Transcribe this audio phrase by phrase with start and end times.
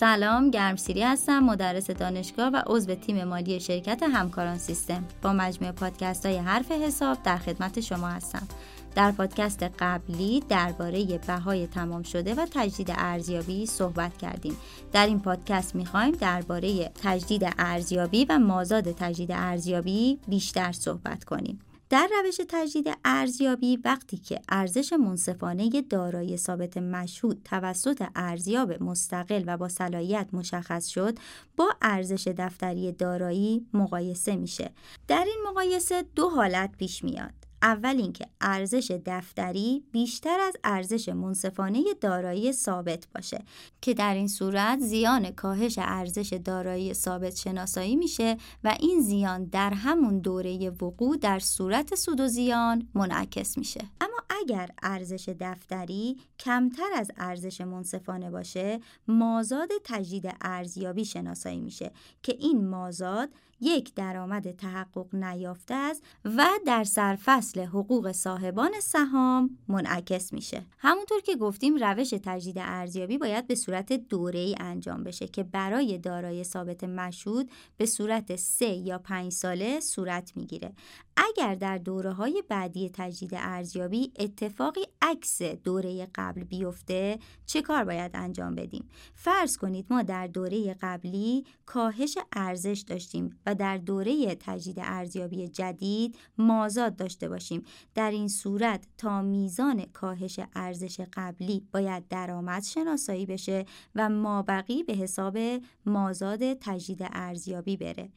[0.00, 5.04] سلام گرمسیری هستم مدرس دانشگاه و عضو تیم مالی شرکت همکاران سیستم.
[5.22, 8.48] با مجموعه پادکست های حرف حساب در خدمت شما هستم.
[8.94, 14.56] در پادکست قبلی درباره بهای تمام شده و تجدید ارزیابی صحبت کردیم.
[14.92, 21.60] در این پادکست می‌خوایم درباره تجدید ارزیابی و مازاد تجدید ارزیابی بیشتر صحبت کنیم.
[21.90, 29.56] در روش تجدید ارزیابی وقتی که ارزش منصفانه دارایی ثابت مشهود توسط ارزیاب مستقل و
[29.56, 31.18] با صلاحیت مشخص شد
[31.56, 34.70] با ارزش دفتری دارایی مقایسه میشه.
[35.08, 37.37] در این مقایسه دو حالت پیش میاد.
[37.62, 43.44] اول اینکه ارزش دفتری بیشتر از ارزش منصفانه دارایی ثابت باشه
[43.80, 49.70] که در این صورت زیان کاهش ارزش دارایی ثابت شناسایی میشه و این زیان در
[49.70, 53.80] همون دوره وقوع در صورت سود و زیان منعکس میشه.
[54.00, 62.36] اما اگر ارزش دفتری کمتر از ارزش منصفانه باشه مازاد تجدید ارزیابی شناسایی میشه که
[62.40, 63.28] این مازاد
[63.60, 70.62] یک درآمد تحقق نیافته است و در سرفصل حقوق صاحبان سهام منعکس میشه.
[70.78, 75.98] همونطور که گفتیم روش تجدید ارزیابی باید به صورت دوره ای انجام بشه که برای
[75.98, 80.72] دارای ثابت مشهود به صورت سه یا پنج ساله صورت می‌گیره.
[81.16, 88.10] اگر در دوره های بعدی تجدید ارزیابی اتفاقی عکس دوره قبل بیفته چه کار باید
[88.14, 94.76] انجام بدیم؟ فرض کنید ما در دوره قبلی کاهش ارزش داشتیم و در دوره تجدید
[94.78, 97.62] ارزیابی جدید مازاد داشته باشیم.
[97.94, 104.92] در این صورت تا میزان کاهش ارزش قبلی باید درآمد شناسایی بشه و مابقی به
[104.92, 105.38] حساب
[105.86, 108.08] مازاد تجدید ارزیابی بره.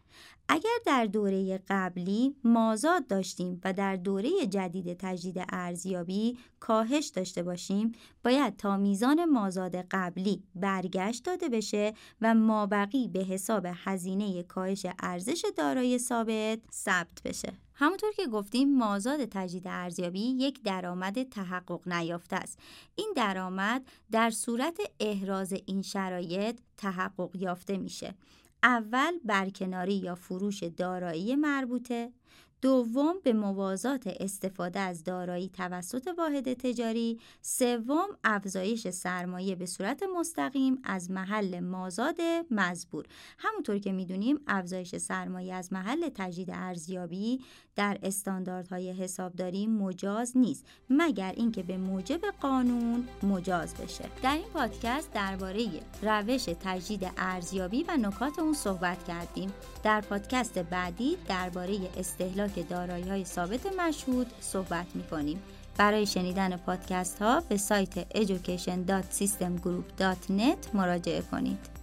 [0.54, 6.01] اگر در دوره قبلی مازاد داشتیم و در دوره جدید تجدید ارزیابی
[6.60, 7.92] کاهش داشته باشیم
[8.24, 15.46] باید تا میزان مازاد قبلی برگشت داده بشه و مابقی به حساب هزینه کاهش ارزش
[15.58, 17.54] دارای ثابت ثبت بشه.
[17.74, 22.60] همونطور که گفتیم مازاد تجدید ارزیابی یک درآمد تحقق نیافته است.
[22.96, 28.16] این درآمد در صورت احراز این شرایط تحقق یافته میشه.
[28.64, 32.12] اول برکناری یا فروش دارایی مربوطه.
[32.62, 37.20] دوم به موازات استفاده از دارایی توسط واحد تجاری.
[37.42, 42.18] سوم افزایش سرمایه به صورت مستقیم از محل مازاد
[42.52, 43.06] مزبور.
[43.38, 47.40] همونطور که می‌دونیم افزایش سرمایه از محل تجدید ارزیابی
[47.76, 54.06] در استانداردهای حسابداری مجاز نیست مگر اینکه به موجب قانون مجاز بشه.
[54.24, 55.68] در این پادکست درباره
[56.02, 59.54] روش تجدید ارزیابی و نکات اون صحبت کردیم.
[59.84, 65.42] در پادکست بعدی درباره استهلاک دارایی های ثابت مشهود صحبت می کنیم
[65.78, 71.81] برای شنیدن پادکست ها به سایت education.systemgroup.net مراجعه کنید.